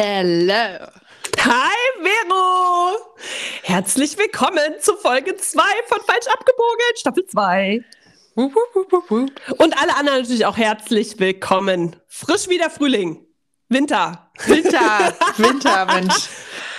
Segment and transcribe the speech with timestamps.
[0.00, 0.86] Hello.
[1.40, 2.96] Hi Vero!
[3.64, 7.84] Herzlich willkommen zu Folge 2 von Falsch abgebogen, Staffel 2.
[8.36, 11.96] Und alle anderen natürlich auch herzlich willkommen.
[12.06, 13.26] Frisch wieder Frühling.
[13.70, 14.30] Winter.
[14.46, 15.16] Winter.
[15.36, 16.28] Winter, Mensch.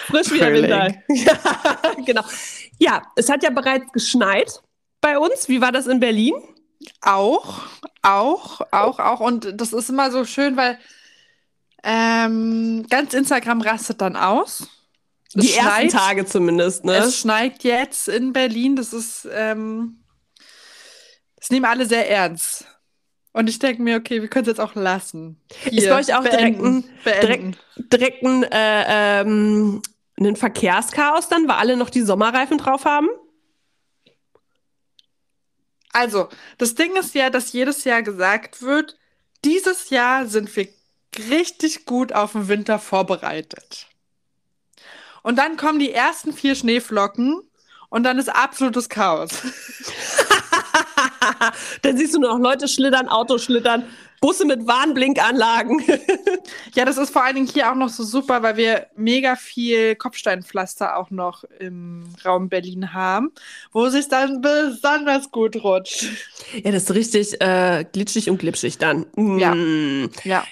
[0.08, 0.70] Frisch wieder Frühling.
[0.70, 1.04] Winter.
[1.10, 2.24] Ja, genau.
[2.78, 4.62] Ja, es hat ja bereits geschneit
[5.02, 5.50] bei uns.
[5.50, 6.36] Wie war das in Berlin?
[7.02, 7.64] Auch,
[8.02, 9.20] auch, auch, auch.
[9.20, 10.80] Und das ist immer so schön, weil
[11.84, 14.68] ähm, ganz Instagram rastet dann aus.
[15.34, 16.96] Es Die ersten Tage zumindest, ne?
[16.96, 18.76] Es schneit jetzt in Berlin.
[18.76, 20.04] Das ist, ähm,
[21.36, 22.66] das nehmen alle sehr ernst.
[23.32, 25.40] Und ich denke mir, okay, wir können es jetzt auch lassen.
[25.70, 27.56] Ist bei euch auch direkt ein- beenden.
[27.78, 29.82] Direkt ein, äh, ähm,
[30.20, 33.08] ein Verkehrschaos dann, weil alle noch die Sommerreifen drauf haben?
[35.92, 38.98] Also, das Ding ist ja, dass jedes Jahr gesagt wird,
[39.46, 40.68] dieses Jahr sind wir
[41.18, 43.88] richtig gut auf den Winter vorbereitet.
[45.24, 47.42] Und dann kommen die ersten vier Schneeflocken
[47.90, 49.30] und dann ist absolutes Chaos.
[51.82, 53.86] dann siehst du nur noch Leute schlittern, Autos schlittern,
[54.22, 55.84] Busse mit Warnblinkanlagen.
[56.74, 59.96] Ja, das ist vor allen Dingen hier auch noch so super, weil wir mega viel
[59.96, 63.32] Kopfsteinpflaster auch noch im Raum Berlin haben,
[63.72, 66.06] wo sich dann besonders gut rutscht.
[66.64, 69.06] ja, das ist richtig äh, glitschig und glitschig dann.
[69.16, 69.40] Mm.
[69.40, 69.56] Ja.
[70.24, 70.44] Ja,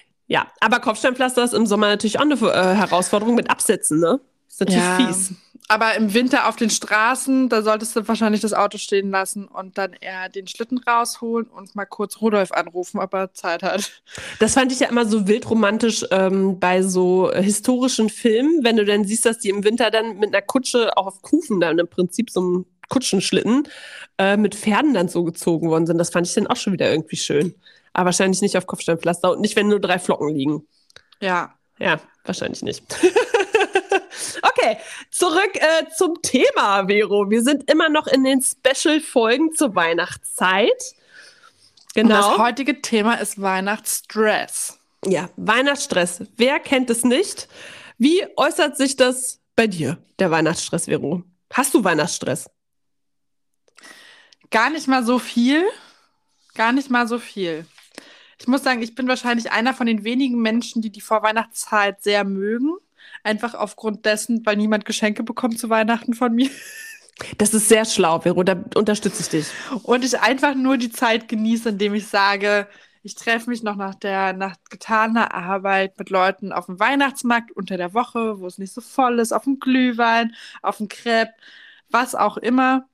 [0.59, 4.19] aber Kopfsteinpflaster ist im Sommer natürlich auch eine äh, Herausforderung mit Absätzen, ne?
[4.49, 4.95] Ist natürlich Ja.
[4.95, 5.31] fies.
[5.69, 9.77] Aber im Winter auf den Straßen, da solltest du wahrscheinlich das Auto stehen lassen und
[9.77, 14.01] dann eher den Schlitten rausholen und mal kurz Rudolf anrufen, ob er Zeit hat.
[14.39, 19.03] Das fand ich ja immer so wildromantisch ähm, bei so historischen Filmen, wenn du dann
[19.03, 22.29] siehst, dass die im Winter dann mit einer Kutsche auch auf Kufen dann im Prinzip
[22.29, 23.67] so einem Kutschenschlitten
[24.17, 25.97] äh, mit Pferden dann so gezogen worden sind.
[25.97, 27.55] Das fand ich dann auch schon wieder irgendwie schön.
[27.97, 30.67] Aber wahrscheinlich nicht auf Kopfsteinpflaster und nicht, wenn nur drei Flocken liegen.
[31.19, 31.55] Ja.
[31.79, 32.83] Ja, wahrscheinlich nicht.
[34.43, 34.77] okay,
[35.09, 37.27] zurück äh, zum Thema, Vero.
[37.31, 40.69] Wir sind immer noch in den Special-Folgen zur Weihnachtszeit.
[41.95, 42.37] Und das Genau.
[42.37, 44.77] heutige Thema ist Weihnachtsstress.
[45.03, 46.21] Ja, Weihnachtsstress.
[46.35, 47.47] Wer kennt es nicht?
[47.97, 51.23] Wie äußert sich das bei dir, der Weihnachtsstress, Vero?
[51.51, 52.47] Hast du Weihnachtsstress?
[54.51, 55.63] Gar nicht mal so viel.
[56.53, 57.65] Gar nicht mal so viel.
[58.39, 62.23] Ich muss sagen, ich bin wahrscheinlich einer von den wenigen Menschen, die die Vorweihnachtszeit sehr
[62.23, 62.71] mögen.
[63.23, 66.49] Einfach aufgrund dessen, weil niemand Geschenke bekommt zu Weihnachten von mir.
[67.37, 68.43] Das ist sehr schlau, Vero.
[68.43, 69.47] Da unterstütze ich dich.
[69.83, 72.67] Und ich einfach nur die Zeit genieße, indem ich sage,
[73.03, 77.77] ich treffe mich noch nach der nach getaner Arbeit mit Leuten auf dem Weihnachtsmarkt unter
[77.77, 81.33] der Woche, wo es nicht so voll ist, auf dem Glühwein, auf dem Crepe,
[81.89, 82.87] was auch immer.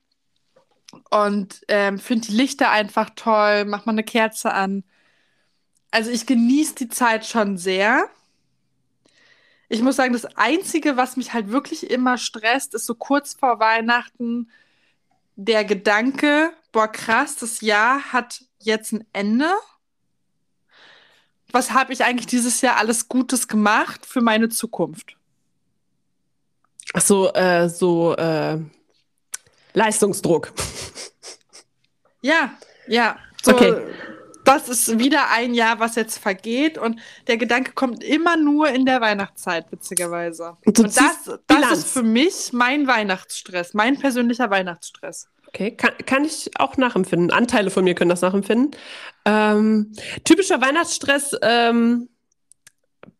[1.10, 4.84] Und ähm, finde die Lichter einfach toll, mach mal eine Kerze an.
[5.94, 8.08] Also ich genieße die Zeit schon sehr.
[9.68, 13.60] Ich muss sagen, das Einzige, was mich halt wirklich immer stresst, ist so kurz vor
[13.60, 14.50] Weihnachten
[15.36, 19.48] der Gedanke, boah, krass, das Jahr hat jetzt ein Ende.
[21.52, 25.16] Was habe ich eigentlich dieses Jahr alles Gutes gemacht für meine Zukunft?
[26.92, 28.58] Ach so, äh, so äh,
[29.74, 30.52] Leistungsdruck.
[32.20, 33.16] Ja, ja.
[33.44, 33.94] So, Okay.
[34.44, 38.84] Das ist wieder ein Jahr, was jetzt vergeht und der Gedanke kommt immer nur in
[38.86, 40.56] der Weihnachtszeit, witzigerweise.
[40.64, 45.28] Und Und das, das ist für mich mein Weihnachtsstress, mein persönlicher Weihnachtsstress.
[45.48, 47.30] Okay, kann, kann ich auch nachempfinden.
[47.30, 48.72] Anteile von mir können das nachempfinden.
[49.24, 49.92] Ähm,
[50.24, 52.08] typischer Weihnachtsstress ähm,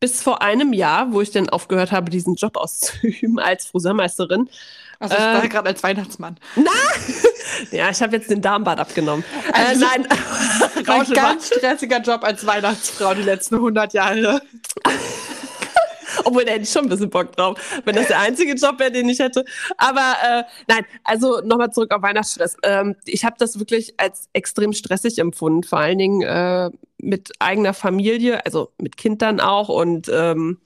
[0.00, 4.50] bis vor einem Jahr, wo ich dann aufgehört habe, diesen Job auszuüben als Friseurmeisterin.
[4.98, 6.38] Also ich Äh, war gerade als Weihnachtsmann.
[7.70, 9.24] Ja, ich habe jetzt den Darmbad abgenommen.
[9.52, 10.08] Also- äh, nein,
[10.86, 14.40] Ein ganz stressiger Job als Weihnachtsfrau die letzten 100 Jahre.
[16.24, 18.92] Obwohl, da hätte ich schon ein bisschen Bock drauf, wenn das der einzige Job wäre,
[18.92, 19.44] den ich hätte.
[19.76, 22.56] Aber äh, nein, also nochmal zurück auf Weihnachtsstress.
[22.62, 27.74] Ähm, ich habe das wirklich als extrem stressig empfunden, vor allen Dingen äh, mit eigener
[27.74, 29.68] Familie, also mit Kindern auch.
[29.68, 30.60] Und ähm,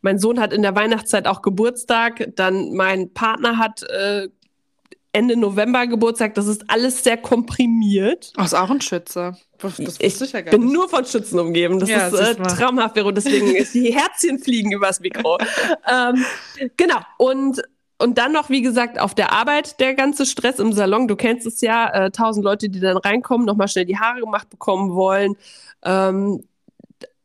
[0.00, 2.28] mein Sohn hat in der Weihnachtszeit auch Geburtstag.
[2.36, 4.28] Dann mein Partner hat äh,
[5.12, 6.34] Ende November Geburtstag.
[6.34, 8.32] Das ist alles sehr komprimiert.
[8.38, 9.36] Oh, ist auch ein Schütze.
[9.58, 10.72] Das Ich ja gar bin nicht.
[10.72, 11.78] nur von Schützen umgeben.
[11.80, 13.10] Das Ja, ist äh, traumhaft, Vero.
[13.10, 15.38] Deswegen ist die Herzchen fliegen übers Mikro.
[15.90, 16.24] ähm,
[16.76, 16.98] genau.
[17.16, 17.62] Und,
[17.98, 21.08] und dann noch, wie gesagt, auf der Arbeit der ganze Stress im Salon.
[21.08, 24.48] Du kennst es ja, äh, tausend Leute, die dann reinkommen, nochmal schnell die Haare gemacht
[24.50, 25.36] bekommen wollen.
[25.84, 26.44] Ähm,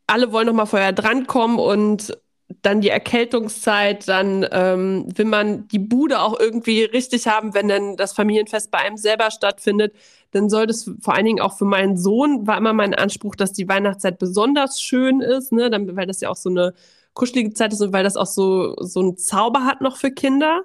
[0.06, 2.16] alle wollen nochmal vorher drankommen und
[2.62, 7.96] dann die Erkältungszeit, dann ähm, will man die Bude auch irgendwie richtig haben, wenn dann
[7.96, 9.94] das Familienfest bei einem selber stattfindet,
[10.32, 13.52] dann soll das vor allen Dingen auch für meinen Sohn, war immer mein Anspruch, dass
[13.52, 16.74] die Weihnachtszeit besonders schön ist, ne, dann, weil das ja auch so eine
[17.14, 20.62] kuschelige Zeit ist und weil das auch so, so einen Zauber hat noch für Kinder,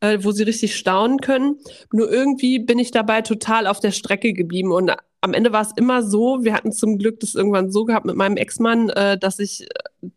[0.00, 1.58] äh, wo sie richtig staunen können.
[1.92, 4.92] Nur irgendwie bin ich dabei total auf der Strecke geblieben und
[5.22, 8.16] am Ende war es immer so, wir hatten zum Glück das irgendwann so gehabt mit
[8.16, 10.08] meinem Ex-Mann, äh, dass ich äh,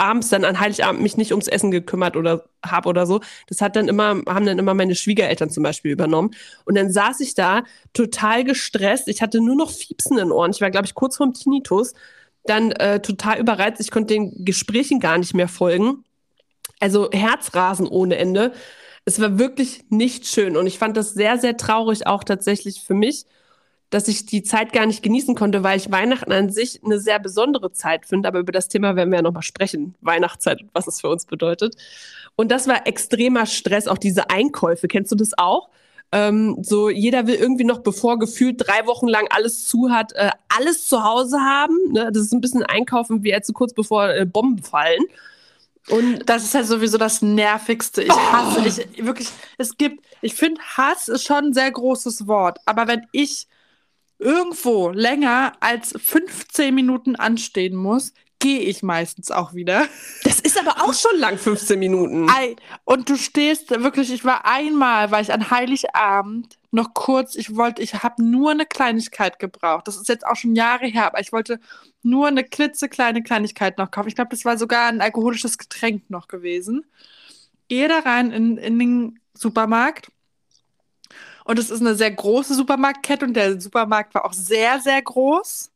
[0.00, 3.20] abends dann an Heiligabend mich nicht ums Essen gekümmert oder habe oder so.
[3.48, 6.30] Das hat dann immer, haben dann immer meine Schwiegereltern zum Beispiel übernommen.
[6.64, 9.08] Und dann saß ich da total gestresst.
[9.08, 10.52] Ich hatte nur noch Fiepsen in Ohren.
[10.52, 11.92] Ich war, glaube ich, kurz vorm Tinnitus.
[12.44, 13.80] Dann äh, total überreizt.
[13.80, 16.04] Ich konnte den Gesprächen gar nicht mehr folgen.
[16.80, 18.52] Also Herzrasen ohne Ende.
[19.04, 20.56] Es war wirklich nicht schön.
[20.56, 23.26] Und ich fand das sehr, sehr traurig auch tatsächlich für mich
[23.90, 27.18] dass ich die Zeit gar nicht genießen konnte, weil ich Weihnachten an sich eine sehr
[27.18, 28.28] besondere Zeit finde.
[28.28, 29.96] Aber über das Thema werden wir ja nochmal sprechen.
[30.00, 31.76] Weihnachtszeit und was es für uns bedeutet.
[32.36, 34.86] Und das war extremer Stress, auch diese Einkäufe.
[34.86, 35.68] Kennst du das auch?
[36.12, 40.30] Ähm, so jeder will irgendwie noch, bevor gefühlt drei Wochen lang alles zu hat, äh,
[40.56, 41.76] alles zu Hause haben.
[41.92, 42.10] Ne?
[42.12, 45.02] Das ist ein bisschen einkaufen, wie jetzt so kurz bevor äh, Bomben fallen.
[45.88, 48.02] Und das ist halt sowieso das Nervigste.
[48.02, 48.64] Ich hasse, oh.
[48.64, 49.28] ich wirklich,
[49.58, 52.58] es gibt, ich finde, Hass ist schon ein sehr großes Wort.
[52.66, 53.48] Aber wenn ich
[54.20, 59.86] irgendwo länger als 15 Minuten anstehen muss, gehe ich meistens auch wieder.
[60.24, 62.26] Das ist aber auch schon lang, 15 Minuten.
[62.84, 67.82] Und du stehst wirklich, ich war einmal, weil ich an Heiligabend noch kurz, ich wollte,
[67.82, 69.86] ich habe nur eine Kleinigkeit gebraucht.
[69.86, 71.60] Das ist jetzt auch schon Jahre her, aber ich wollte
[72.02, 74.08] nur eine klitzekleine Kleinigkeit noch kaufen.
[74.08, 76.86] Ich glaube, das war sogar ein alkoholisches Getränk noch gewesen.
[77.68, 80.10] Gehe da rein in, in den Supermarkt
[81.44, 85.70] und es ist eine sehr große Supermarktkette und der Supermarkt war auch sehr, sehr groß.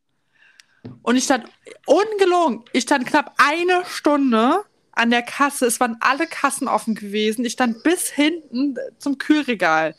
[1.02, 1.46] Und ich stand,
[1.87, 5.66] ungelogen, ich stand knapp eine Stunde an der Kasse.
[5.66, 7.44] Es waren alle Kassen offen gewesen.
[7.44, 9.94] Ich stand bis hinten zum Kühlregal.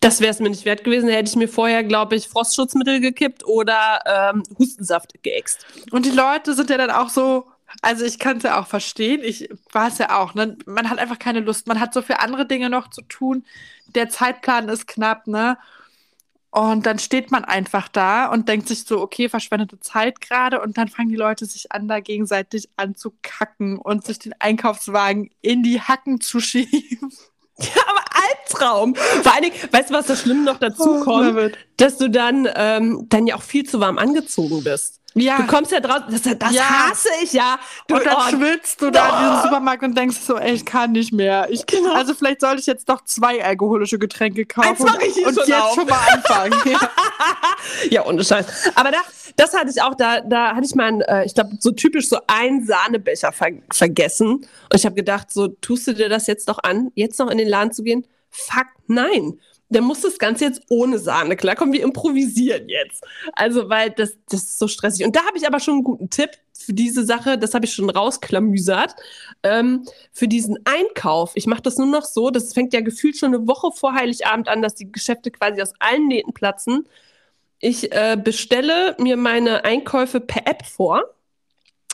[0.00, 1.08] Das wäre es mir nicht wert gewesen.
[1.08, 5.66] Da hätte ich mir vorher, glaube ich, Frostschutzmittel gekippt oder ähm, Hustensaft geäxt.
[5.90, 7.46] Und die Leute sind ja dann auch so,
[7.82, 9.20] also ich kann es ja auch verstehen.
[9.22, 10.34] Ich es ja auch.
[10.34, 10.56] Ne?
[10.66, 11.66] Man hat einfach keine Lust.
[11.66, 13.44] Man hat so viele andere Dinge noch zu tun.
[13.94, 15.58] Der Zeitplan ist knapp, ne?
[16.50, 20.62] Und dann steht man einfach da und denkt sich so, okay, verschwendete Zeit gerade.
[20.62, 25.62] Und dann fangen die Leute sich an, da gegenseitig anzukacken und sich den Einkaufswagen in
[25.62, 27.12] die Hacken zu schieben.
[27.58, 28.94] Ja, aber Albtraum.
[28.94, 31.56] Vor allen Dingen, weißt du, was das Schlimme noch dazu oh, kommt?
[31.76, 34.98] Dass du dann, ähm, dann ja auch viel zu warm angezogen bist.
[35.14, 35.38] Ja.
[35.38, 36.62] Du kommst ja draußen, das, das ja.
[36.62, 37.58] hasse ich ja.
[37.86, 39.16] Du, und dann oh, schwitzt du da oh.
[39.16, 41.48] in diesem Supermarkt und denkst so, ey, ich kann nicht mehr.
[41.50, 41.94] Ich, genau.
[41.94, 45.74] Also vielleicht sollte ich jetzt doch zwei alkoholische Getränke kaufen und, und schon jetzt auf.
[45.74, 46.54] schon mal anfangen.
[46.66, 46.90] ja.
[47.90, 48.46] ja, ohne Scheiß.
[48.74, 48.98] Aber da,
[49.36, 52.18] das hatte ich auch, da, da hatte ich mal, äh, ich glaube, so typisch so
[52.26, 54.28] einen Sahnebecher ver vergessen.
[54.34, 57.38] Und ich habe gedacht, so tust du dir das jetzt doch an, jetzt noch in
[57.38, 58.06] den Laden zu gehen?
[58.30, 59.38] Fuck, nein
[59.70, 61.36] der muss das Ganze jetzt ohne Sahne.
[61.36, 63.04] Klar, kommen wir improvisieren jetzt.
[63.34, 65.04] Also, weil das, das ist so stressig.
[65.04, 67.38] Und da habe ich aber schon einen guten Tipp für diese Sache.
[67.38, 68.94] Das habe ich schon rausklamüsert.
[69.42, 71.32] Ähm, für diesen Einkauf.
[71.34, 72.30] Ich mache das nur noch so.
[72.30, 75.72] Das fängt ja gefühlt schon eine Woche vor Heiligabend an, dass die Geschäfte quasi aus
[75.78, 76.88] allen Nähten platzen.
[77.60, 81.02] Ich äh, bestelle mir meine Einkäufe per App vor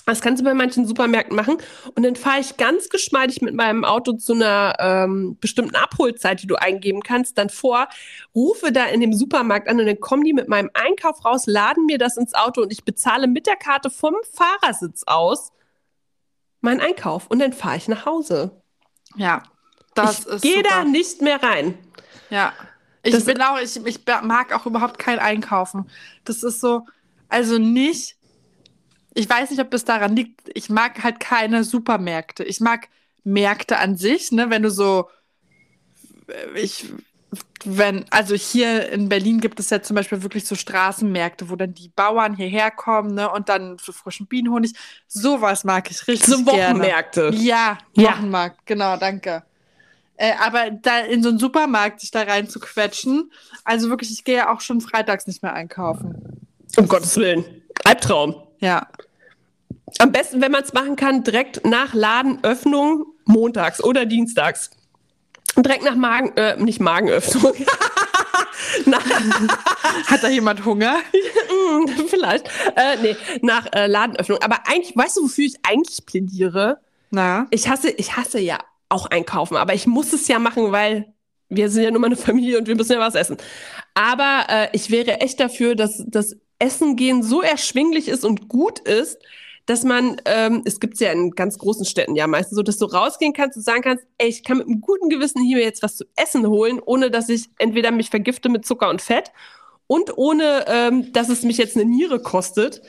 [0.07, 1.57] das kannst du bei manchen Supermärkten machen.
[1.95, 6.47] Und dann fahre ich ganz geschmeidig mit meinem Auto zu einer ähm, bestimmten Abholzeit, die
[6.47, 7.89] du eingeben kannst, dann vor,
[8.35, 11.87] rufe da in dem Supermarkt an und dann kommen die mit meinem Einkauf raus, laden
[11.87, 15.53] mir das ins Auto und ich bezahle mit der Karte vom Fahrersitz aus
[16.61, 17.27] meinen Einkauf.
[17.29, 18.63] Und dann fahre ich nach Hause.
[19.17, 19.43] Ja,
[19.95, 20.43] das ich ist.
[20.43, 21.79] Gehe da nicht mehr rein.
[22.31, 22.53] Ja.
[23.03, 25.91] Ich das bin auch, ich, ich mag auch überhaupt kein Einkaufen.
[26.25, 26.87] Das ist so,
[27.29, 28.17] also nicht
[29.15, 30.51] ich weiß nicht, ob das daran liegt.
[30.55, 32.45] Ich mag halt keine Supermärkte.
[32.45, 32.89] Ich mag
[33.23, 35.09] Märkte an sich, ne, wenn du so,
[36.55, 36.87] ich,
[37.65, 41.73] wenn, also hier in Berlin gibt es ja zum Beispiel wirklich so Straßenmärkte, wo dann
[41.73, 44.73] die Bauern hierher kommen, ne, und dann so frischen Bienenhonig.
[45.07, 46.81] Sowas mag ich richtig so gerne.
[46.81, 47.31] Wochenmärkte.
[47.35, 49.43] Ja, ja, Wochenmarkt, genau, danke.
[50.17, 53.33] Äh, aber da in so einen Supermarkt sich da rein zu quetschen,
[53.65, 56.47] also wirklich, ich gehe ja auch schon freitags nicht mehr einkaufen.
[56.77, 57.63] Um Gottes Willen.
[57.85, 58.35] Albtraum.
[58.65, 58.89] Ja.
[59.99, 64.71] Am besten, wenn man es machen kann, direkt nach Ladenöffnung montags oder dienstags.
[65.57, 67.53] Direkt nach Magen, äh, nicht Magenöffnung.
[70.07, 70.97] Hat da jemand Hunger?
[72.09, 72.49] Vielleicht.
[72.75, 74.39] Äh, nee, nach äh, Ladenöffnung.
[74.43, 76.79] Aber eigentlich, weißt du, wofür ich eigentlich plädiere?
[77.11, 77.47] Na?
[77.51, 81.13] Ich hasse, ich hasse ja auch einkaufen, aber ich muss es ja machen, weil
[81.51, 83.37] wir sind ja nur mal eine Familie und wir müssen ja was essen.
[83.93, 88.79] Aber äh, ich wäre echt dafür, dass das Essen gehen so erschwinglich ist und gut
[88.81, 89.19] ist,
[89.67, 92.87] dass man, ähm, es gibt ja in ganz großen Städten ja meistens so, dass du
[92.87, 95.97] rausgehen kannst und sagen kannst, ey, ich kann mit einem guten Gewissen hier jetzt was
[95.97, 99.31] zu essen holen, ohne dass ich entweder mich vergifte mit Zucker und Fett
[99.87, 102.83] und ohne, ähm, dass es mich jetzt eine Niere kostet.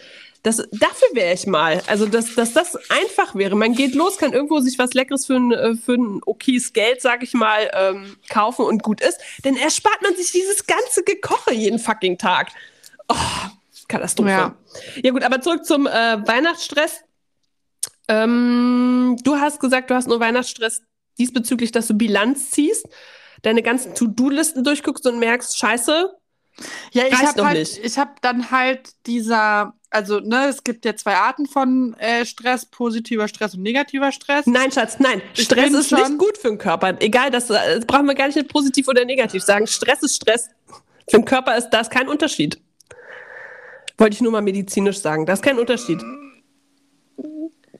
[0.43, 1.81] Das, dafür wäre ich mal.
[1.87, 3.55] Also, dass, dass das einfach wäre.
[3.55, 7.01] Man geht los, kann irgendwo sich was Leckeres für ein, äh, für ein okayes Geld,
[7.01, 9.19] sag ich mal, ähm, kaufen und gut ist.
[9.43, 12.49] Denn erspart man sich dieses ganze Gekoche jeden fucking Tag.
[13.09, 13.15] Oh,
[13.87, 14.29] Katastrophe.
[14.29, 14.55] Ja,
[15.03, 15.91] ja gut, aber zurück zum äh,
[16.27, 17.01] Weihnachtsstress.
[18.07, 20.81] Ähm, du hast gesagt, du hast nur Weihnachtsstress
[21.17, 22.87] diesbezüglich, dass du Bilanz ziehst,
[23.41, 26.11] deine ganzen To-Do-Listen durchguckst und merkst, scheiße,
[26.93, 31.15] ja, ich habe halt, ich habe dann halt dieser, also ne, es gibt ja zwei
[31.15, 34.45] Arten von äh, Stress, positiver Stress und negativer Stress.
[34.47, 36.95] Nein, Schatz, nein, Stress ist schon, nicht gut für den Körper.
[37.01, 39.67] Egal, das, das brauchen wir gar nicht positiv oder negativ sagen.
[39.67, 40.49] Stress ist Stress.
[41.09, 42.61] Für den Körper ist das kein Unterschied.
[43.97, 45.25] Wollte ich nur mal medizinisch sagen.
[45.25, 46.01] Das ist kein Unterschied.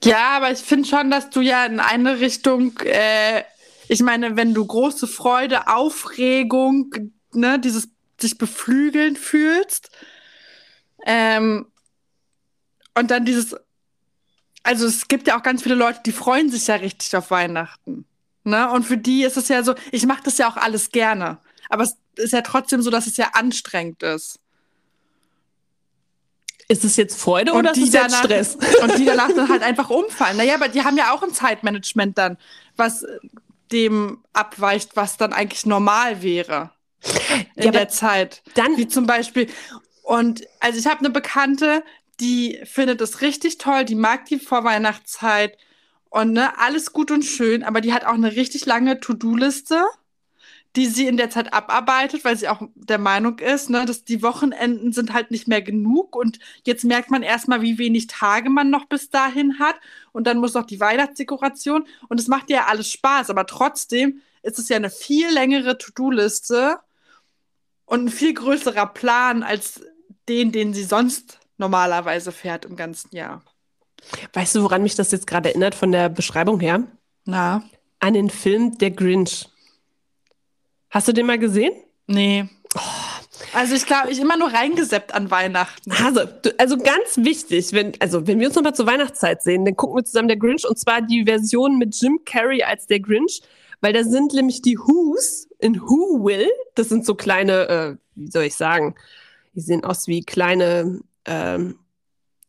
[0.04, 3.42] Ja, aber ich finde schon, dass du ja in eine Richtung, äh,
[3.88, 6.94] ich meine, wenn du große Freude, Aufregung,
[7.32, 7.88] ne, dieses
[8.20, 9.90] sich beflügeln fühlst.
[11.04, 11.66] Ähm,
[12.94, 13.54] und dann dieses,
[14.62, 18.06] also es gibt ja auch ganz viele Leute, die freuen sich ja richtig auf Weihnachten.
[18.44, 18.70] Ne?
[18.70, 21.38] Und für die ist es ja so, ich mache das ja auch alles gerne.
[21.68, 24.38] Aber es ist ja trotzdem so, dass es ja anstrengend ist.
[26.68, 28.82] Ist es jetzt Freude und oder ist es danach, jetzt Stress?
[28.82, 30.36] Und die danach dann halt einfach umfallen.
[30.36, 32.38] Naja, aber die haben ja auch ein Zeitmanagement dann,
[32.76, 33.04] was
[33.72, 36.70] dem abweicht, was dann eigentlich normal wäre
[37.54, 38.42] in ja, der Zeit.
[38.54, 39.48] Dann wie zum Beispiel.
[40.02, 41.84] Und also ich habe eine Bekannte,
[42.20, 45.56] die findet es richtig toll, die mag die Vorweihnachtszeit
[46.10, 49.84] und ne, alles gut und schön, aber die hat auch eine richtig lange To-Do-Liste
[50.76, 54.22] die sie in der Zeit abarbeitet, weil sie auch der Meinung ist, ne, dass die
[54.22, 58.68] Wochenenden sind halt nicht mehr genug und jetzt merkt man erstmal, wie wenig Tage man
[58.68, 59.76] noch bis dahin hat
[60.12, 64.58] und dann muss noch die Weihnachtsdekoration und es macht ja alles Spaß, aber trotzdem ist
[64.58, 66.78] es ja eine viel längere To-Do-Liste
[67.86, 69.80] und ein viel größerer Plan als
[70.28, 73.42] den, den sie sonst normalerweise fährt im ganzen Jahr.
[74.34, 76.82] Weißt du, woran mich das jetzt gerade erinnert von der Beschreibung her?
[77.24, 77.62] Na?
[77.98, 79.48] An den Film Der Grinch.
[80.90, 81.72] Hast du den mal gesehen?
[82.06, 82.48] Nee.
[82.74, 82.80] Oh.
[83.52, 85.90] Also ich glaube, ich immer nur reingeseppt an Weihnachten.
[85.92, 86.20] Also,
[86.58, 90.04] also ganz wichtig, wenn, also wenn wir uns nochmal zur Weihnachtszeit sehen, dann gucken wir
[90.04, 93.42] zusammen der Grinch und zwar die Version mit Jim Carrey als der Grinch,
[93.80, 96.48] weil da sind nämlich die Who's in Who Will.
[96.74, 98.94] Das sind so kleine, äh, wie soll ich sagen,
[99.54, 101.78] die sehen aus wie kleine ähm,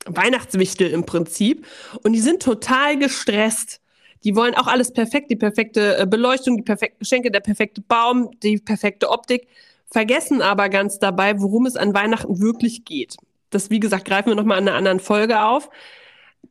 [0.05, 1.65] Weihnachtswichtel im Prinzip
[2.03, 3.81] und die sind total gestresst
[4.23, 8.31] die wollen auch alles perfekt, die perfekte äh, Beleuchtung, die perfekten Geschenke, der perfekte Baum,
[8.41, 9.47] die perfekte Optik,
[9.89, 13.15] vergessen aber ganz dabei, worum es an Weihnachten wirklich geht.
[13.49, 15.69] Das, wie gesagt, greifen wir nochmal in einer anderen Folge auf.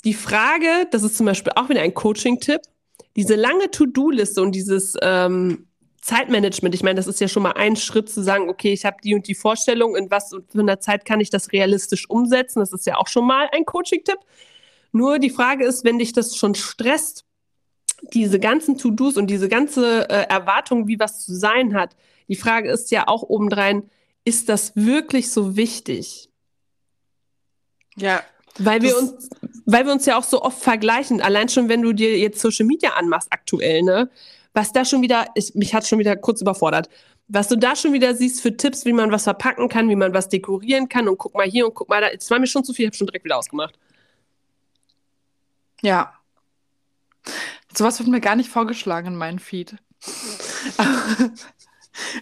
[0.04, 2.60] Die Frage, das ist zum Beispiel auch wieder ein Coaching-Tipp,
[3.16, 5.66] diese lange To-Do-Liste und dieses ähm,
[6.06, 8.98] Zeitmanagement, ich meine, das ist ja schon mal ein Schritt zu sagen, okay, ich habe
[9.02, 12.60] die und die Vorstellung, in was für einer Zeit kann ich das realistisch umsetzen.
[12.60, 14.18] Das ist ja auch schon mal ein Coaching-Tipp.
[14.92, 17.25] Nur die Frage ist, wenn dich das schon stresst,
[18.02, 21.96] diese ganzen To-Dos und diese ganze äh, Erwartung, wie was zu sein hat,
[22.28, 23.88] die Frage ist ja auch obendrein,
[24.24, 26.28] ist das wirklich so wichtig?
[27.96, 28.22] Ja.
[28.58, 29.28] Weil wir uns,
[29.66, 31.20] weil wir uns ja auch so oft vergleichen.
[31.20, 34.10] Allein schon, wenn du dir jetzt Social Media anmachst, aktuell, ne?
[34.54, 36.88] Was da schon wieder, ich, mich hat schon wieder kurz überfordert.
[37.28, 40.14] Was du da schon wieder siehst für Tipps, wie man was verpacken kann, wie man
[40.14, 42.08] was dekorieren kann und guck mal hier und guck mal da.
[42.08, 43.78] Es war mir schon zu viel, ich habe schon direkt wieder ausgemacht.
[45.82, 46.14] Ja.
[47.76, 49.76] Sowas wird mir gar nicht vorgeschlagen in meinem Feed.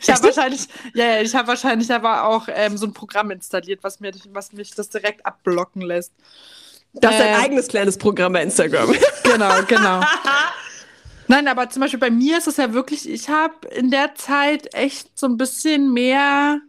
[0.01, 3.85] ich habe wahrscheinlich, ja, ja, ich habe wahrscheinlich aber auch ähm, so ein Programm installiert,
[3.85, 6.13] was mir, was mich das direkt abblocken lässt.
[6.95, 8.95] Das ist äh, ein eigenes kleines Programm bei Instagram.
[9.25, 10.01] Genau, genau.
[11.29, 14.75] Nein, aber zum Beispiel bei mir ist es ja wirklich, ich habe in der Zeit
[14.75, 16.61] echt so ein bisschen mehr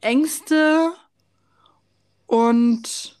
[0.00, 0.92] Ängste
[2.26, 3.19] und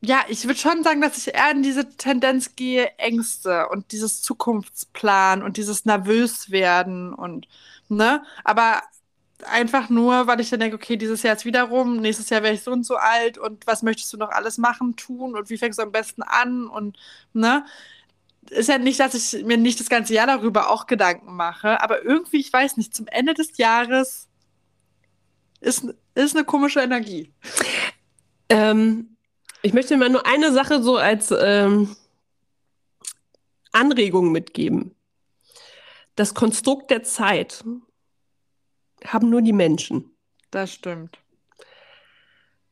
[0.00, 4.22] ja, ich würde schon sagen, dass ich eher in diese Tendenz gehe, Ängste und dieses
[4.22, 7.48] Zukunftsplan und dieses nervös werden und,
[7.88, 8.22] ne?
[8.44, 8.82] Aber
[9.46, 12.54] einfach nur, weil ich dann denke, okay, dieses Jahr ist wieder rum, nächstes Jahr wäre
[12.54, 15.58] ich so und so alt und was möchtest du noch alles machen, tun und wie
[15.58, 16.96] fängst du am besten an und,
[17.32, 17.64] ne?
[18.50, 22.04] Ist ja nicht, dass ich mir nicht das ganze Jahr darüber auch Gedanken mache, aber
[22.04, 24.28] irgendwie, ich weiß nicht, zum Ende des Jahres
[25.60, 27.32] ist, ist eine komische Energie.
[28.48, 29.17] Ähm,
[29.62, 31.96] ich möchte mal nur eine Sache so als ähm,
[33.72, 34.94] Anregung mitgeben.
[36.16, 37.64] Das Konstrukt der Zeit
[39.04, 40.10] haben nur die Menschen.
[40.50, 41.18] Das stimmt.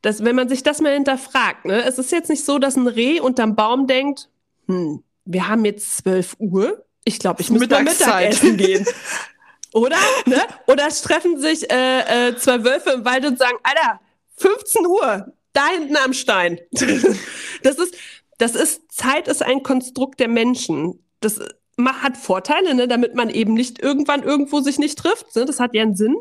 [0.03, 2.87] Das, wenn man sich das mal hinterfragt, ne, es ist jetzt nicht so, dass ein
[2.87, 4.29] Reh unterm Baum denkt,
[4.67, 8.87] hm, wir haben jetzt 12 Uhr, ich glaube, ich muss Mittagessen gehen.
[9.73, 9.97] Oder?
[10.25, 10.41] Ne?
[10.67, 14.01] Oder es treffen sich äh, äh, zwei Wölfe im Wald und sagen, Alter,
[14.39, 16.61] 15 Uhr, da hinten am Stein.
[17.63, 17.97] Das ist,
[18.39, 21.03] das ist, Zeit ist ein Konstrukt der Menschen.
[21.21, 21.41] Das
[21.79, 25.35] hat Vorteile, ne, damit man eben nicht irgendwann irgendwo sich nicht trifft.
[25.35, 25.47] Ne?
[25.47, 26.15] Das hat ja einen Sinn.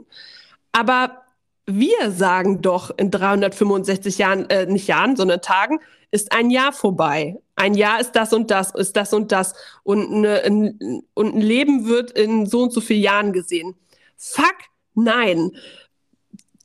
[0.72, 1.22] Aber
[1.68, 7.36] wir sagen doch in 365 Jahren, äh, nicht Jahren, sondern Tagen, ist ein Jahr vorbei.
[7.56, 9.54] Ein Jahr ist das und das, ist das und das.
[9.84, 13.76] Und, eine, ein, und ein Leben wird in so und so vielen Jahren gesehen.
[14.18, 14.56] Fuck,
[14.96, 15.52] nein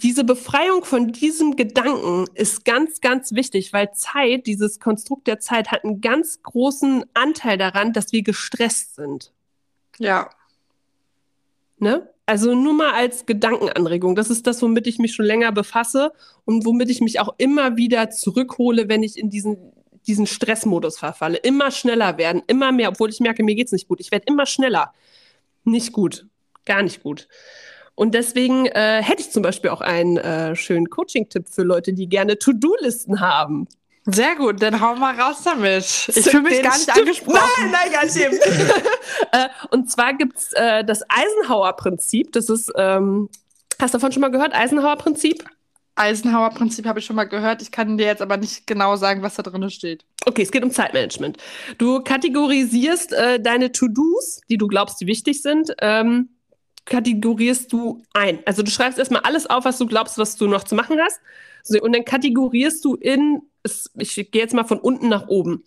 [0.03, 5.71] diese Befreiung von diesem Gedanken ist ganz, ganz wichtig, weil Zeit, dieses Konstrukt der Zeit,
[5.71, 9.33] hat einen ganz großen Anteil daran, dass wir gestresst sind.
[9.99, 10.31] Ja.
[11.79, 12.09] Ne?
[12.25, 14.15] Also nur mal als Gedankenanregung.
[14.15, 16.13] Das ist das, womit ich mich schon länger befasse
[16.45, 19.73] und womit ich mich auch immer wieder zurückhole, wenn ich in diesen,
[20.07, 21.39] diesen Stressmodus verfalle.
[21.39, 24.01] Immer schneller werden, immer mehr, obwohl ich merke, mir geht's nicht gut.
[24.01, 24.95] Ich werde immer schneller.
[25.65, 26.27] Nicht gut.
[26.65, 27.29] Gar nicht gut.
[27.95, 32.09] Und deswegen äh, hätte ich zum Beispiel auch einen äh, schönen Coaching-Tipp für Leute, die
[32.09, 33.69] gerne To-Do-Listen haben.
[34.07, 35.85] Sehr gut, dann hau mal raus damit.
[35.85, 37.39] Ich fühle mich gar nicht angesprochen.
[37.59, 38.17] Nein, nein, gar nicht.
[38.17, 42.33] äh, und zwar gibt's äh, das Eisenhower-Prinzip.
[42.33, 43.29] Das ist, ähm,
[43.79, 44.55] hast du davon schon mal gehört?
[44.55, 45.45] Eisenhower-Prinzip?
[45.97, 47.61] Eisenhower-Prinzip habe ich schon mal gehört.
[47.61, 50.05] Ich kann dir jetzt aber nicht genau sagen, was da drin steht.
[50.25, 51.37] Okay, es geht um Zeitmanagement.
[51.77, 56.31] Du kategorisierst äh, deine To-Dos, die du glaubst, die wichtig sind, ähm,
[56.85, 58.41] kategorierst du ein.
[58.47, 61.21] Also du schreibst erstmal alles auf, was du glaubst, was du noch zu machen hast.
[61.63, 63.43] So, und dann kategorierst du in,
[63.95, 65.65] ich gehe jetzt mal von unten nach oben.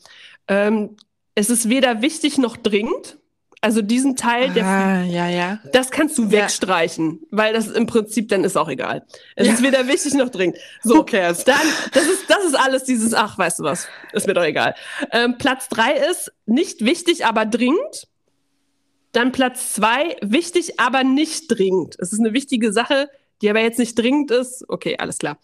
[0.48, 0.98] Ähm,
[1.36, 3.18] es ist weder wichtig noch dringend.
[3.64, 5.60] Also diesen Teil, ah, der, ja, ja.
[5.72, 7.28] das kannst du wegstreichen, ja.
[7.32, 9.06] weil das im Prinzip dann ist auch egal.
[9.38, 10.58] Es ist weder wichtig noch dringend.
[10.82, 11.46] So, cares?
[11.46, 11.56] dann,
[11.94, 14.76] das ist, das ist alles dieses, ach, weißt du was, ist mir doch egal.
[15.14, 18.10] Ähm, Platz drei ist nicht wichtig, aber dringend.
[19.14, 21.96] Dann Platz zwei, wichtig, aber nicht dringend.
[22.00, 23.10] Es ist eine wichtige Sache,
[23.42, 24.66] die aber jetzt nicht dringend ist.
[24.68, 25.38] Okay, alles klar.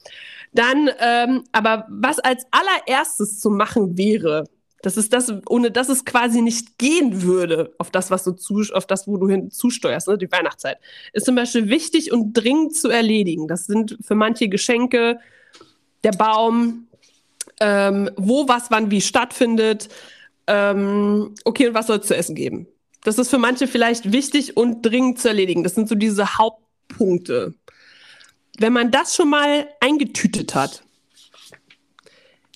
[0.52, 4.46] Dann, ähm, aber was als allererstes zu machen wäre,
[4.82, 8.64] das ist das, ohne dass es quasi nicht gehen würde, auf das, was du zu,
[8.74, 10.80] auf das, wo du hin zusteuerst, ne, die Weihnachtszeit,
[11.14, 13.48] ist zum Beispiel wichtig und dringend zu erledigen.
[13.48, 15.20] Das sind für manche Geschenke,
[16.04, 16.88] der Baum,
[17.60, 19.90] ähm, wo was wann wie stattfindet.
[20.48, 22.68] Ähm, okay, und was soll es zu essen geben?
[23.04, 25.64] Das ist für manche vielleicht wichtig und dringend zu erledigen.
[25.64, 27.54] Das sind so diese Hauptpunkte.
[28.58, 30.84] Wenn man das schon mal eingetütet hat,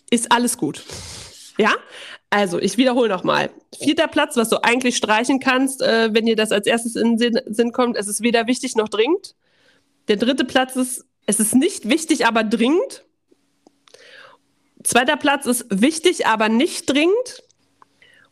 [0.09, 0.83] ist alles gut.
[1.57, 1.73] Ja?
[2.29, 3.51] Also, ich wiederhole nochmal.
[3.79, 7.17] Vierter Platz, was du eigentlich streichen kannst, äh, wenn dir das als erstes in den
[7.19, 9.35] Sinn, Sinn kommt, es ist weder wichtig noch dringend.
[10.07, 13.05] Der dritte Platz ist, es ist nicht wichtig, aber dringend.
[14.83, 17.43] Zweiter Platz ist wichtig, aber nicht dringend.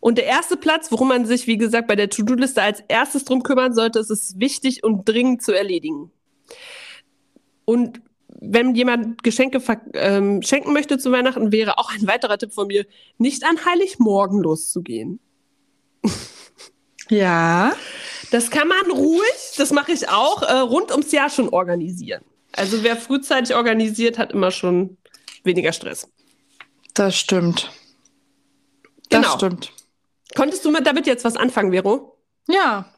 [0.01, 3.43] Und der erste Platz, worum man sich, wie gesagt, bei der To-Do-Liste als erstes drum
[3.43, 6.11] kümmern sollte, ist es wichtig und dringend zu erledigen.
[7.65, 9.61] Und wenn jemand Geschenke
[9.93, 12.85] ähm, schenken möchte zu Weihnachten, wäre auch ein weiterer Tipp von mir,
[13.19, 15.19] nicht an Heiligmorgen loszugehen.
[17.09, 17.73] Ja.
[18.31, 22.23] Das kann man ruhig, das mache ich auch, äh, rund ums Jahr schon organisieren.
[22.53, 24.97] Also wer frühzeitig organisiert, hat immer schon
[25.43, 26.07] weniger Stress.
[26.93, 27.71] Das stimmt.
[29.09, 29.35] Das genau.
[29.35, 29.73] stimmt.
[30.35, 32.17] Konntest du mit damit jetzt was anfangen, Vero?
[32.47, 32.91] Ja.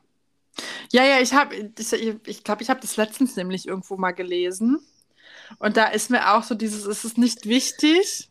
[0.92, 1.94] Ja, ja, ich habe, ich,
[2.26, 4.80] ich glaube, ich habe das letztens nämlich irgendwo mal gelesen.
[5.60, 8.30] Und da ist mir auch so dieses, es ist nicht wichtig.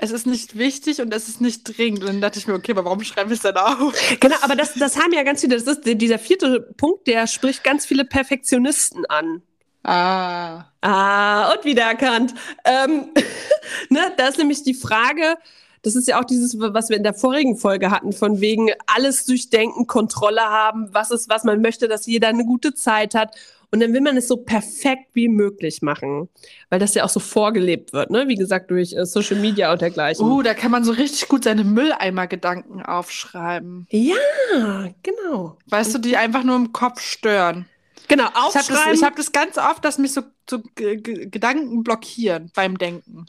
[0.00, 2.02] Es ist nicht wichtig und es ist nicht dringend.
[2.02, 3.92] Und dann dachte ich mir, okay, aber warum schreiben wir es dann auf?
[4.20, 7.64] Genau, aber das, das haben ja ganz viele, das ist dieser vierte Punkt, der spricht
[7.64, 9.42] ganz viele Perfektionisten an.
[9.82, 10.66] Ah.
[10.82, 12.34] Ah, und wiedererkannt.
[12.64, 13.12] Ähm,
[13.88, 15.36] ne, da ist nämlich die Frage,
[15.82, 19.24] das ist ja auch dieses, was wir in der vorigen Folge hatten, von wegen alles
[19.24, 23.34] durchdenken, Kontrolle haben, was ist, was man möchte, dass jeder eine gute Zeit hat.
[23.70, 26.30] Und dann will man es so perfekt wie möglich machen,
[26.70, 28.26] weil das ja auch so vorgelebt wird, ne?
[28.26, 30.26] Wie gesagt, durch äh, Social Media und dergleichen.
[30.26, 33.86] Uh, da kann man so richtig gut seine Mülleimer-Gedanken aufschreiben.
[33.90, 35.58] Ja, genau.
[35.66, 37.66] Weißt du, die einfach nur im Kopf stören.
[38.08, 38.64] Genau, aufschreiben.
[38.64, 43.26] Ich habe das, hab das ganz oft, dass mich so, so Gedanken blockieren beim Denken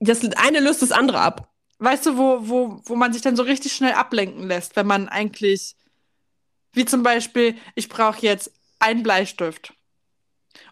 [0.00, 1.50] das eine löst das andere ab.
[1.78, 5.08] Weißt du, wo, wo, wo man sich dann so richtig schnell ablenken lässt, wenn man
[5.08, 5.76] eigentlich,
[6.72, 9.74] wie zum Beispiel, ich brauche jetzt einen Bleistift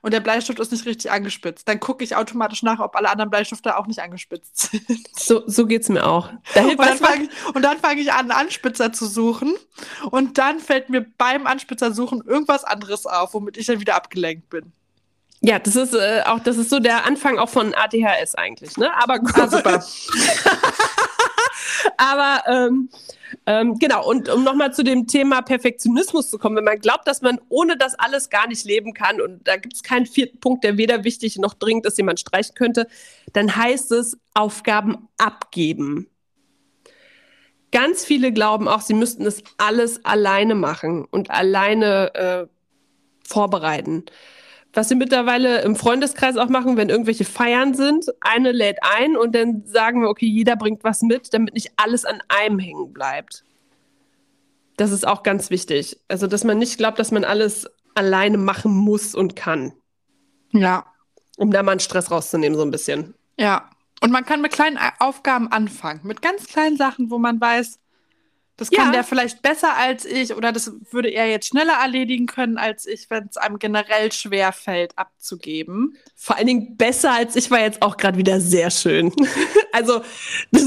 [0.02, 3.30] und der Bleistift ist nicht richtig angespitzt, dann gucke ich automatisch nach, ob alle anderen
[3.30, 5.08] Bleistifte auch nicht angespitzt sind.
[5.16, 6.30] So, so geht es mir auch.
[6.54, 9.54] Da und dann fange ich, fang ich an, einen Anspitzer zu suchen
[10.10, 14.50] und dann fällt mir beim Anspitzer suchen irgendwas anderes auf, womit ich dann wieder abgelenkt
[14.50, 14.72] bin.
[15.44, 18.90] Ja, das ist äh, auch, das ist so der Anfang auch von ADHS eigentlich, ne?
[19.02, 19.32] Aber gut.
[19.34, 19.84] Ah, super.
[21.96, 22.88] Aber ähm,
[23.46, 27.22] ähm, genau, und um nochmal zu dem Thema Perfektionismus zu kommen, wenn man glaubt, dass
[27.22, 30.62] man ohne das alles gar nicht leben kann und da gibt es keinen vierten Punkt,
[30.62, 32.86] der weder wichtig noch dringend ist, den man streichen könnte,
[33.32, 36.08] dann heißt es Aufgaben abgeben.
[37.72, 42.46] Ganz viele glauben auch, sie müssten es alles alleine machen und alleine äh,
[43.26, 44.04] vorbereiten.
[44.74, 49.34] Was wir mittlerweile im Freundeskreis auch machen, wenn irgendwelche Feiern sind, eine lädt ein und
[49.34, 53.44] dann sagen wir, okay, jeder bringt was mit, damit nicht alles an einem hängen bleibt.
[54.78, 55.98] Das ist auch ganz wichtig.
[56.08, 59.72] Also, dass man nicht glaubt, dass man alles alleine machen muss und kann.
[60.52, 60.86] Ja.
[61.36, 63.14] Um da mal einen Stress rauszunehmen, so ein bisschen.
[63.38, 63.70] Ja.
[64.00, 67.78] Und man kann mit kleinen Aufgaben anfangen, mit ganz kleinen Sachen, wo man weiß,
[68.56, 68.92] das kann ja.
[68.92, 73.08] der vielleicht besser als ich oder das würde er jetzt schneller erledigen können als ich,
[73.08, 75.96] wenn es einem generell schwer fällt, abzugeben.
[76.14, 79.12] Vor allen Dingen besser als ich war jetzt auch gerade wieder sehr schön.
[79.72, 80.02] also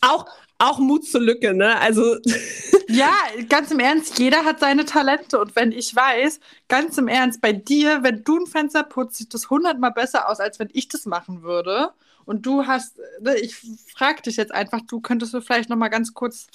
[0.00, 0.26] auch
[0.58, 1.78] auch Mut zur Lücke, ne?
[1.80, 2.18] Also
[2.88, 3.12] ja,
[3.48, 7.52] ganz im Ernst, jeder hat seine Talente und wenn ich weiß, ganz im Ernst, bei
[7.52, 11.04] dir, wenn du ein Fenster putzt, sieht das hundertmal besser aus, als wenn ich das
[11.04, 11.90] machen würde.
[12.24, 13.56] Und du hast, ne, ich
[13.94, 16.46] frage dich jetzt einfach, du könntest du vielleicht noch mal ganz kurz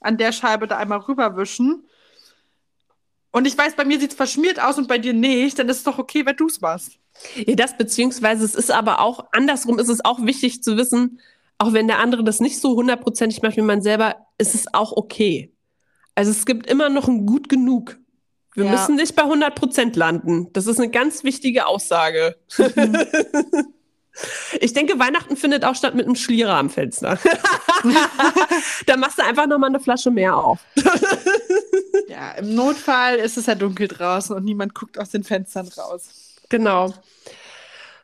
[0.00, 1.84] an der Scheibe da einmal rüberwischen.
[3.30, 5.78] Und ich weiß, bei mir sieht es verschmiert aus und bei dir nicht, dann ist
[5.78, 6.98] es doch okay, wenn du es machst.
[7.34, 11.20] Ja, das beziehungsweise es ist aber auch, andersrum ist es auch wichtig zu wissen,
[11.58, 14.92] auch wenn der andere das nicht so hundertprozentig macht wie man selber, ist es auch
[14.92, 15.52] okay.
[16.14, 17.98] Also es gibt immer noch ein gut genug.
[18.54, 18.70] Wir ja.
[18.70, 20.50] müssen nicht bei 100 Prozent landen.
[20.52, 22.36] Das ist eine ganz wichtige Aussage.
[22.58, 22.96] Mhm.
[24.60, 27.18] Ich denke, Weihnachten findet auch statt mit einem Schlierer am Fenster.
[28.86, 30.60] da machst du einfach noch mal eine Flasche mehr auf.
[32.08, 36.36] ja, im Notfall ist es ja dunkel draußen und niemand guckt aus den Fenstern raus.
[36.48, 36.94] Genau.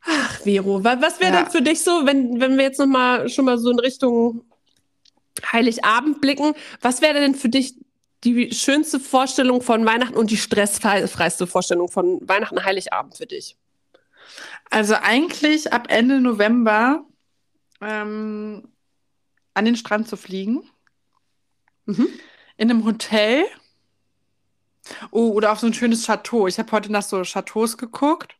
[0.05, 1.43] Ach, Vero, was wäre ja.
[1.43, 4.45] denn für dich so, wenn, wenn wir jetzt noch mal schon mal so in Richtung
[5.53, 7.75] Heiligabend blicken, was wäre denn für dich
[8.25, 13.57] die schönste Vorstellung von Weihnachten und die stressfreiste Vorstellung von Weihnachten Heiligabend für dich?
[14.73, 17.05] Also eigentlich ab Ende November
[17.83, 18.67] ähm,
[19.53, 20.63] an den Strand zu fliegen.
[21.85, 22.09] Mhm.
[22.57, 23.45] In einem Hotel.
[25.11, 26.47] Oh, oder auf so ein schönes Chateau.
[26.47, 28.35] Ich habe heute nach so Chateaus geguckt.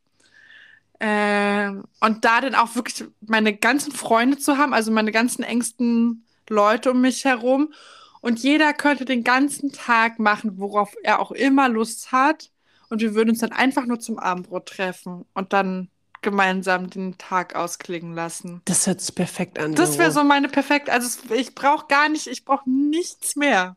[1.01, 6.25] Ähm, und da dann auch wirklich meine ganzen Freunde zu haben, also meine ganzen engsten
[6.49, 7.75] Leute um mich herum.
[8.23, 12.51] Und jeder könnte den ganzen Tag machen, worauf er auch immer Lust hat.
[12.89, 15.91] Und wir würden uns dann einfach nur zum Abendbrot treffen und dann
[16.23, 18.63] gemeinsam den Tag ausklingen lassen.
[18.65, 19.75] Das hört sich perfekt an.
[19.75, 20.89] Das wäre so meine perfekt.
[20.89, 23.77] Also ich brauche gar nicht, ich brauche nichts mehr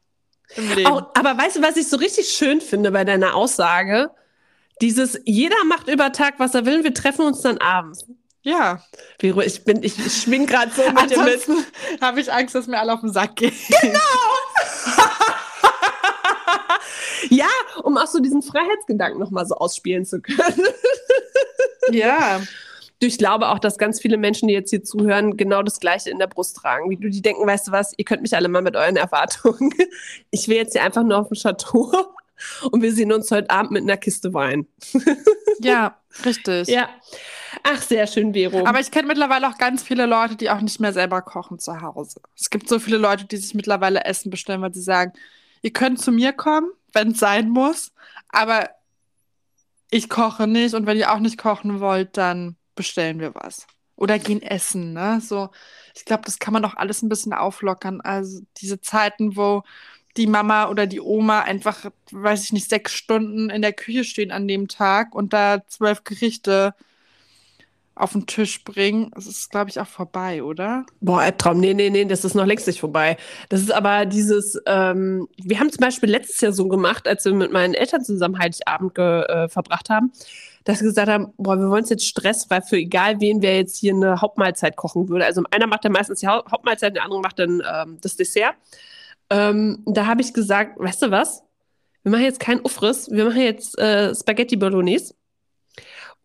[0.55, 0.91] im Leben.
[0.91, 4.11] Auch, aber weißt du, was ich so richtig schön finde bei deiner Aussage?
[4.81, 8.05] Dieses, jeder macht über Tag, was er will, und wir treffen uns dann abends.
[8.41, 8.83] Ja.
[9.19, 11.47] Vero, ich bin, ich schwing gerade so mit dir mit.
[12.01, 13.53] habe ich Angst, dass mir alle auf den Sack gehen.
[13.81, 13.99] Genau!
[17.29, 17.47] ja,
[17.83, 20.37] um auch so diesen Freiheitsgedanken nochmal so ausspielen zu können.
[21.91, 22.41] ja.
[22.99, 26.17] Ich glaube auch, dass ganz viele Menschen, die jetzt hier zuhören, genau das Gleiche in
[26.17, 26.89] der Brust tragen.
[26.89, 29.73] Wie du die denken, weißt du was, ihr könnt mich alle mal mit euren Erwartungen.
[30.31, 31.91] Ich will jetzt hier einfach nur auf dem Chateau
[32.71, 34.67] und wir sehen uns heute Abend mit einer Kiste Wein.
[35.59, 36.67] Ja, richtig.
[36.67, 36.89] Ja.
[37.63, 38.65] Ach, sehr schön, Vero.
[38.65, 41.81] Aber ich kenne mittlerweile auch ganz viele Leute, die auch nicht mehr selber kochen zu
[41.81, 42.21] Hause.
[42.37, 45.13] Es gibt so viele Leute, die sich mittlerweile Essen bestellen, weil sie sagen,
[45.61, 47.93] ihr könnt zu mir kommen, wenn es sein muss,
[48.29, 48.69] aber
[49.95, 53.67] ich koche nicht und wenn ihr auch nicht kochen wollt, dann bestellen wir was.
[53.95, 55.21] Oder gehen essen, ne?
[55.21, 55.49] So,
[55.95, 58.01] ich glaube, das kann man doch alles ein bisschen auflockern.
[58.01, 59.63] Also diese Zeiten, wo
[60.17, 64.31] die Mama oder die Oma einfach, weiß ich nicht, sechs Stunden in der Küche stehen
[64.31, 66.73] an dem Tag und da zwölf Gerichte
[67.95, 69.09] auf den Tisch bringen.
[69.15, 70.85] Das ist, glaube ich, auch vorbei, oder?
[70.99, 71.59] Boah, Albtraum.
[71.59, 73.15] Nee, nee, nee, das ist noch längst nicht vorbei.
[73.49, 77.33] Das ist aber dieses, ähm, wir haben zum Beispiel letztes Jahr so gemacht, als wir
[77.33, 80.11] mit meinen Eltern zusammen Heiligabend äh, verbracht haben,
[80.65, 83.55] dass wir gesagt haben, boah, wir wollen uns jetzt Stress, weil für egal wen wer
[83.55, 85.25] jetzt hier eine Hauptmahlzeit kochen würde.
[85.25, 88.55] Also einer macht dann meistens die Hauptmahlzeit, der andere macht dann ähm, das Dessert.
[89.29, 91.43] Ähm, da habe ich gesagt, weißt du was?
[92.03, 95.15] Wir machen jetzt keinen Ufriss, wir machen jetzt äh, Spaghetti Bolognese.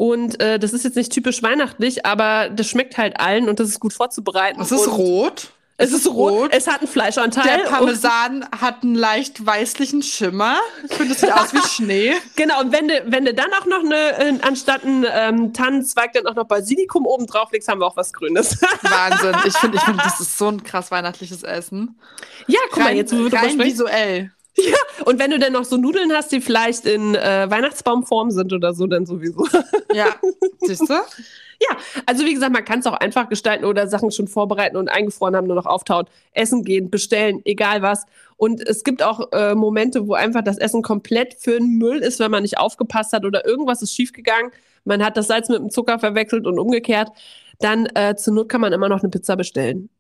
[0.01, 3.69] Und äh, das ist jetzt nicht typisch weihnachtlich, aber das schmeckt halt allen und das
[3.69, 4.59] ist gut vorzubereiten.
[4.59, 5.51] Es ist rot.
[5.77, 6.49] Es ist rot.
[6.55, 7.59] Es hat einen Fleischanteil.
[7.59, 10.57] Der Parmesan hat einen leicht weißlichen Schimmer.
[10.89, 12.15] Ich finde, es sieht aus wie Schnee.
[12.35, 16.15] Genau, und wenn du, wenn du dann auch noch eine, äh, anstatt einen ähm, Tannenzweig
[16.15, 18.59] dann auch noch Basilikum oben drauf legst, haben wir auch was Grünes.
[18.81, 19.37] Wahnsinn.
[19.45, 22.01] Ich finde, ich find, das ist so ein krass weihnachtliches Essen.
[22.47, 24.33] Ja, guck rein, mal, jetzt rein visuell.
[24.63, 28.53] Ja, und wenn du dann noch so Nudeln hast, die vielleicht in äh, Weihnachtsbaumform sind
[28.53, 29.47] oder so, dann sowieso.
[29.93, 30.15] Ja,
[30.61, 30.95] siehst du?
[30.95, 34.89] Ja, also wie gesagt, man kann es auch einfach gestalten oder Sachen schon vorbereiten und
[34.89, 38.07] eingefroren haben, nur noch auftauen, essen gehen, bestellen, egal was.
[38.37, 42.21] Und es gibt auch äh, Momente, wo einfach das Essen komplett für den Müll ist,
[42.21, 44.53] wenn man nicht aufgepasst hat oder irgendwas ist schiefgegangen.
[44.85, 47.11] Man hat das Salz mit dem Zucker verwechselt und umgekehrt.
[47.59, 49.91] Dann äh, zur Not kann man immer noch eine Pizza bestellen.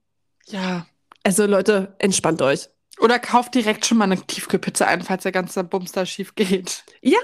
[0.46, 0.86] Ja.
[1.22, 2.70] Also Leute, entspannt euch.
[3.00, 6.84] Oder kauft direkt schon mal eine Tiefkühlpizza ein, falls der ganze Bums da schief geht.
[7.00, 7.18] Ja,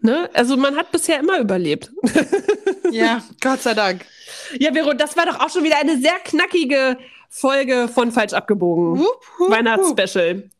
[0.00, 0.28] ne?
[0.34, 1.90] Also man hat bisher immer überlebt.
[2.90, 4.04] Ja, Gott sei Dank.
[4.58, 6.98] Ja, Vero, das war doch auch schon wieder eine sehr knackige
[7.30, 8.98] Folge von Falsch abgebogen.
[8.98, 9.50] Wupp, wupp, wupp.
[9.50, 10.50] Weihnachtsspecial.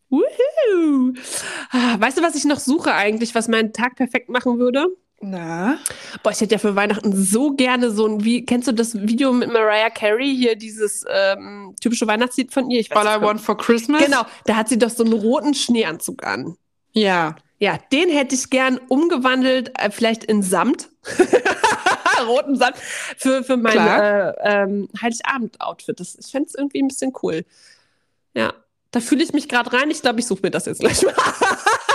[1.69, 4.87] Ah, Weißt du, was ich noch suche eigentlich, was meinen Tag perfekt machen würde?
[5.21, 5.77] Na?
[6.21, 9.31] Boah, ich hätte ja für Weihnachten so gerne so ein, wie, kennst du das Video
[9.31, 12.81] mit Mariah Carey, hier dieses ähm, typische Weihnachtslied von ihr?
[12.81, 14.03] Ich weiß All I want for Christmas?
[14.03, 16.57] Genau, da hat sie doch so einen roten Schneeanzug an.
[16.91, 17.35] Ja.
[17.59, 20.89] Ja, den hätte ich gern umgewandelt, äh, vielleicht in Samt.
[22.27, 22.77] Roten Samt.
[22.77, 25.99] Für, für mein äh, ähm, Heiligabend-Outfit.
[25.99, 27.45] Das- Ich fände es irgendwie ein bisschen cool.
[28.33, 28.53] Ja,
[28.91, 29.89] da fühle ich mich gerade rein.
[29.91, 31.13] Ich glaube, ich suche mir das jetzt gleich mal.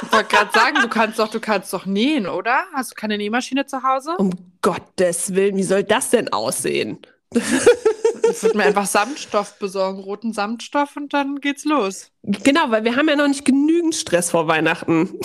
[0.03, 2.65] Ich wollte gerade sagen, du kannst doch, du kannst doch nähen, oder?
[2.75, 4.17] Hast du keine Nähmaschine zu Hause?
[4.19, 4.31] um
[4.63, 6.99] Gottes Willen, wie soll das denn aussehen?
[7.31, 12.11] Ich würde mir einfach Samtstoff besorgen, roten Samtstoff und dann geht's los.
[12.23, 15.19] Genau, weil wir haben ja noch nicht genügend Stress vor Weihnachten.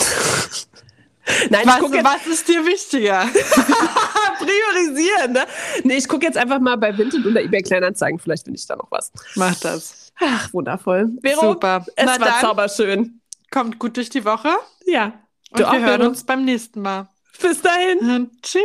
[1.50, 3.26] Nein, ich Was, gucke jetzt was ist dir wichtiger?
[4.38, 5.32] priorisieren.
[5.32, 5.46] Ne?
[5.84, 8.18] Nee, ich gucke jetzt einfach mal bei Vinted oder eBay Kleinanzeigen.
[8.18, 9.12] Vielleicht finde ich da noch was.
[9.34, 10.12] Mach das.
[10.20, 11.10] Ach, wundervoll.
[11.22, 11.84] Vero, Super.
[11.96, 13.20] es Na war dann, zauberschön.
[13.54, 14.50] Kommt gut durch die Woche
[14.84, 15.12] Ja.
[15.52, 17.08] und wir hören uns beim nächsten Mal.
[17.40, 17.98] Bis dahin.
[18.00, 18.62] Und tschüss.